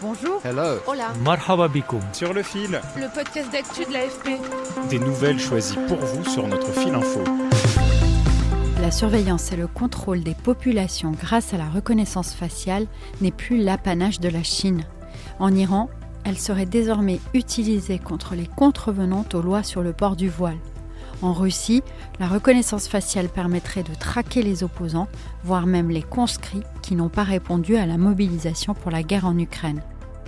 [0.00, 0.40] Bonjour.
[0.44, 0.78] Hello.
[0.86, 1.12] Hola.
[1.22, 2.00] Marhaba bikoum.
[2.12, 2.80] Sur le fil.
[2.96, 4.40] Le podcast d'actu de l'AFP.
[4.88, 7.22] Des nouvelles choisies pour vous sur notre fil info.
[8.80, 12.86] La surveillance et le contrôle des populations grâce à la reconnaissance faciale
[13.20, 14.84] n'est plus l'apanage de la Chine.
[15.38, 15.90] En Iran,
[16.24, 20.58] elle serait désormais utilisée contre les contrevenantes aux lois sur le port du voile.
[21.22, 21.82] En Russie,
[22.18, 25.08] la reconnaissance faciale permettrait de traquer les opposants,
[25.44, 29.38] voire même les conscrits qui n'ont pas répondu à la mobilisation pour la guerre en
[29.38, 29.82] Ukraine.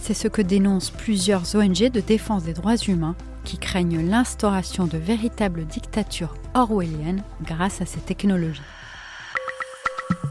[0.00, 4.98] C'est ce que dénoncent plusieurs ONG de défense des droits humains qui craignent l'instauration de
[4.98, 8.62] véritables dictatures orwelliennes grâce à ces technologies.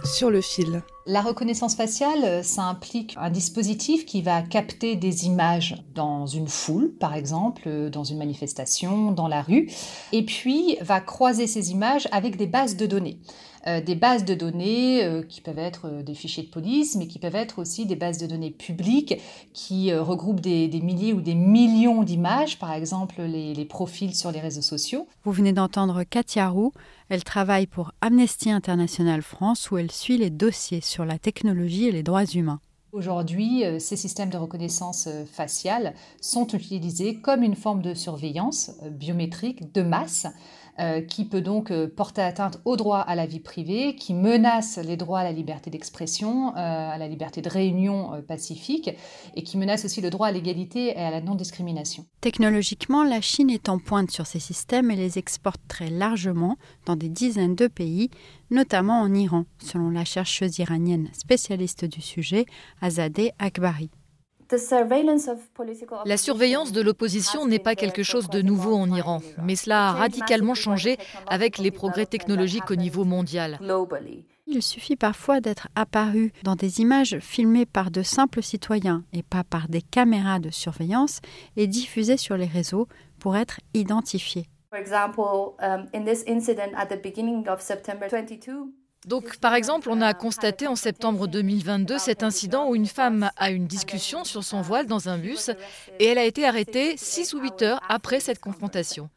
[0.03, 0.81] Sur le fil.
[1.09, 6.91] La reconnaissance faciale, ça implique un dispositif qui va capter des images dans une foule,
[6.99, 9.69] par exemple, dans une manifestation, dans la rue,
[10.11, 13.19] et puis va croiser ces images avec des bases de données.
[13.67, 17.07] Euh, des bases de données euh, qui peuvent être euh, des fichiers de police, mais
[17.07, 19.15] qui peuvent être aussi des bases de données publiques
[19.53, 24.39] qui regroupent des, milliers ou des millions d'images, par exemple les, les, profils sur les
[24.39, 25.07] réseaux sociaux.
[25.23, 26.71] Vous venez d'entendre Katia Roux.
[27.09, 31.91] Elle travaille pour Amnesty International France où elle suit les dossiers sur la technologie et
[31.91, 32.59] les droits humains.
[32.93, 39.81] Aujourd'hui, ces systèmes de reconnaissance faciale sont utilisés comme une forme de surveillance biométrique de
[39.81, 40.25] masse
[40.79, 44.77] euh, qui peut donc euh, porter atteinte au droit à la vie privée, qui menace
[44.77, 48.91] les droits à la liberté d'expression, euh, à la liberté de réunion pacifique,
[49.35, 52.05] et qui menace aussi le droit à l'égalité et à la non-discrimination.
[52.21, 56.95] Technologiquement, la Chine est en pointe sur ces systèmes et les exporte très largement dans
[56.95, 58.09] des dizaines de pays,
[58.51, 62.45] notamment en Iran, selon la chercheuse iranienne spécialiste du sujet,
[62.81, 63.89] Azadeh Akbari.
[66.05, 69.91] La surveillance de l'opposition n'est pas quelque chose de nouveau en Iran, mais cela a
[69.91, 73.59] radicalement changé avec les progrès technologiques au niveau mondial.
[74.49, 79.43] Il suffit parfois d'être apparu dans des images filmées par de simples citoyens et pas
[79.43, 81.19] par des caméras de surveillance
[81.57, 82.87] et diffusées sur les réseaux
[83.19, 84.47] pour être identifié.
[89.09, 90.01] Par exemple, in this incident at the beginning of September 22, donc, par exemple, on
[90.01, 94.61] a constaté en septembre 2022 cet incident où une femme a une discussion sur son
[94.61, 95.49] voile dans un bus
[95.99, 99.09] et elle a été arrêtée 6 ou 8 heures après cette confrontation.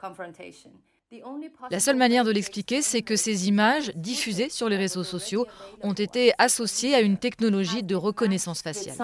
[1.71, 5.47] La seule manière de l'expliquer, c'est que ces images diffusées sur les réseaux sociaux
[5.83, 8.95] ont été associées à une technologie de reconnaissance faciale.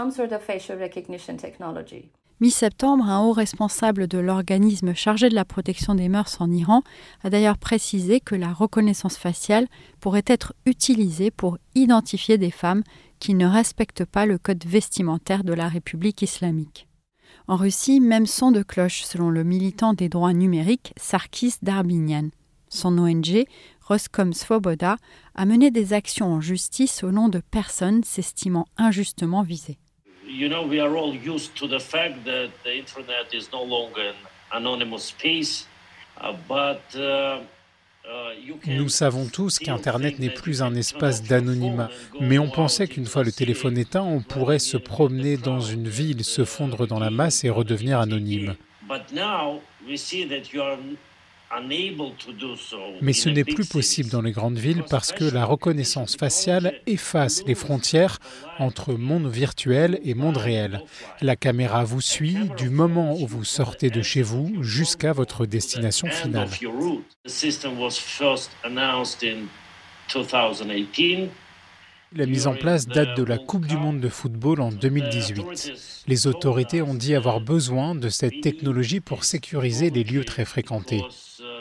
[2.39, 6.83] Mi-septembre, un haut responsable de l'organisme chargé de la protection des mœurs en Iran
[7.25, 9.67] a d'ailleurs précisé que la reconnaissance faciale
[10.01, 12.83] pourrait être utilisée pour identifier des femmes
[13.21, 16.89] qui ne respectent pas le code vestimentaire de la République islamique.
[17.49, 22.29] En Russie, même son de cloche selon le militant des droits numériques Sarkis Darbinian.
[22.69, 23.47] Son ONG,
[23.81, 24.97] Roscom Svoboda,
[25.37, 29.79] a mené des actions en justice au nom de personnes s'estimant injustement visées
[30.37, 34.13] you know, we are all used to the fact that the internet is no longer
[34.53, 35.67] an anonymous space,
[36.21, 37.41] uh, but uh,
[38.05, 38.35] uh,
[38.67, 43.33] nous savons tous qu'Internet n'est plus un espace d'anonymat, mais on pensait qu'une fois le
[43.33, 47.51] téléphone éteint, on pourrait se promener dans une ville, se fondre dans la masse et
[47.51, 48.55] redevenir anonyme.
[53.01, 57.43] Mais ce n'est plus possible dans les grandes villes parce que la reconnaissance faciale efface
[57.47, 58.19] les frontières
[58.59, 60.83] entre monde virtuel et monde réel.
[61.21, 66.09] La caméra vous suit du moment où vous sortez de chez vous jusqu'à votre destination
[66.09, 66.49] finale.
[72.13, 76.05] La mise en place date de la Coupe du Monde de football en 2018.
[76.07, 81.03] Les autorités ont dit avoir besoin de cette technologie pour sécuriser les lieux très fréquentés.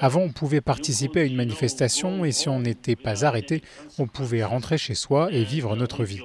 [0.00, 3.62] Avant, on pouvait participer à une manifestation et si on n'était pas arrêté,
[3.98, 6.20] on pouvait rentrer chez soi et vivre notre vie.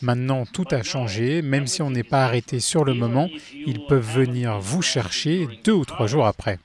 [0.00, 1.42] Maintenant, tout a changé.
[1.42, 3.28] Même si on n'est pas arrêté sur le moment,
[3.66, 6.58] ils peuvent venir vous chercher deux ou trois jours après.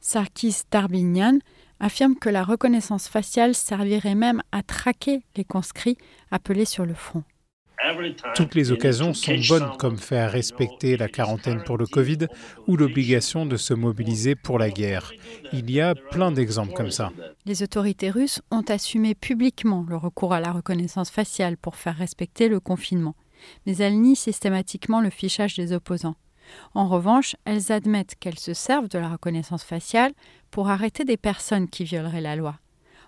[0.00, 1.38] Sarkis Darbinian
[1.80, 5.98] affirme que la reconnaissance faciale servirait même à traquer les conscrits
[6.30, 7.22] appelés sur le front.
[8.34, 12.26] Toutes les occasions sont bonnes comme faire respecter la quarantaine pour le Covid
[12.66, 15.12] ou l'obligation de se mobiliser pour la guerre.
[15.52, 17.12] Il y a plein d'exemples comme ça.
[17.44, 22.48] Les autorités russes ont assumé publiquement le recours à la reconnaissance faciale pour faire respecter
[22.48, 23.14] le confinement,
[23.66, 26.16] mais elles nient systématiquement le fichage des opposants.
[26.74, 30.12] En revanche, elles admettent qu'elles se servent de la reconnaissance faciale
[30.50, 32.56] pour arrêter des personnes qui violeraient la loi.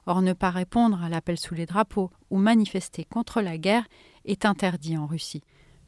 [0.07, 3.85] Or, ne pas répondre à l'appel sous les drapeaux ou manifester contre la guerre
[4.29, 5.43] est interdit en Russie.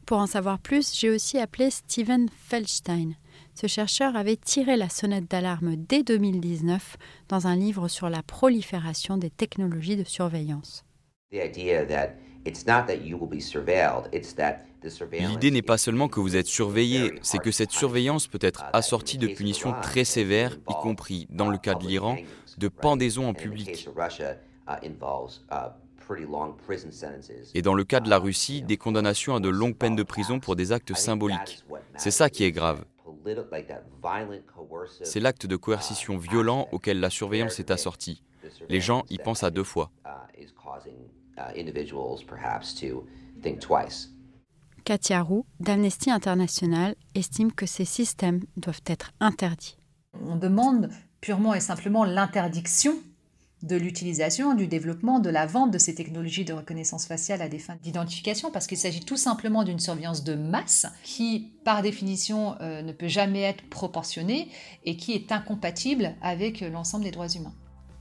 [0.05, 3.13] Pour en savoir plus, j'ai aussi appelé Steven Feldstein.
[3.53, 6.97] Ce chercheur avait tiré la sonnette d'alarme dès 2019
[7.29, 10.83] dans un livre sur la prolifération des technologies de surveillance.
[15.13, 19.17] L'idée n'est pas seulement que vous êtes surveillé, c'est que cette surveillance peut être assortie
[19.17, 22.17] de punitions très sévères, y compris, dans le cas de l'Iran,
[22.57, 23.87] de pendaison en public.
[27.53, 30.39] Et dans le cas de la Russie, des condamnations à de longues peines de prison
[30.39, 31.63] pour des actes symboliques.
[31.97, 32.83] C'est ça qui est grave.
[35.03, 38.23] C'est l'acte de coercition violent auquel la surveillance est assortie.
[38.69, 39.91] Les gens y pensent à deux fois.
[44.83, 49.77] Katia Roux, d'Amnesty International, estime que ces systèmes doivent être interdits.
[50.25, 50.89] On demande
[51.21, 52.95] purement et simplement l'interdiction
[53.63, 57.59] de l'utilisation, du développement, de la vente de ces technologies de reconnaissance faciale à des
[57.59, 62.81] fins d'identification, parce qu'il s'agit tout simplement d'une surveillance de masse qui, par définition, euh,
[62.81, 64.49] ne peut jamais être proportionnée
[64.83, 67.53] et qui est incompatible avec l'ensemble des droits humains.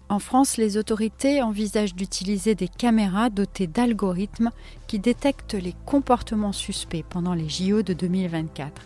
[0.09, 4.51] En France, les autorités envisagent d'utiliser des caméras dotées d'algorithmes
[4.89, 8.83] qui détectent les comportements suspects pendant les JO de 2024.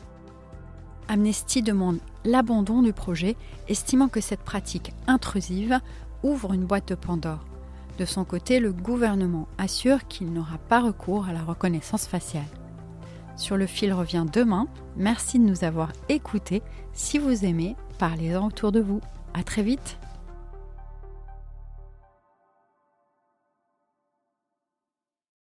[1.08, 3.36] Amnesty demande l'abandon du projet,
[3.68, 5.80] estimant que cette pratique intrusive
[6.24, 7.44] ouvre une boîte de Pandore.
[7.98, 12.42] De son côté, le gouvernement assure qu'il n'aura pas recours à la reconnaissance faciale.
[13.36, 14.66] Sur le fil revient demain.
[14.96, 16.62] Merci de nous avoir écoutés.
[16.92, 19.00] Si vous aimez, parlez-en autour de vous.
[19.32, 19.98] À très vite.